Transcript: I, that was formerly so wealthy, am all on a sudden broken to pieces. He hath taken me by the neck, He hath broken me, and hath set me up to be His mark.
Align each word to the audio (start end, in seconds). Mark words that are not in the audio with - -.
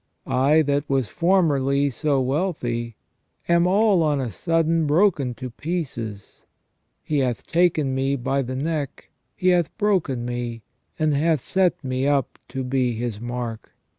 I, 0.25 0.63
that 0.63 0.89
was 0.89 1.09
formerly 1.09 1.91
so 1.91 2.19
wealthy, 2.21 2.95
am 3.47 3.67
all 3.67 4.01
on 4.01 4.19
a 4.19 4.31
sudden 4.31 4.87
broken 4.87 5.35
to 5.35 5.51
pieces. 5.51 6.47
He 7.03 7.19
hath 7.19 7.45
taken 7.45 7.93
me 7.93 8.15
by 8.15 8.41
the 8.41 8.55
neck, 8.55 9.11
He 9.35 9.49
hath 9.49 9.77
broken 9.77 10.25
me, 10.25 10.63
and 10.97 11.13
hath 11.13 11.39
set 11.41 11.83
me 11.83 12.07
up 12.07 12.39
to 12.47 12.63
be 12.63 12.93
His 12.95 13.19
mark. 13.21 13.75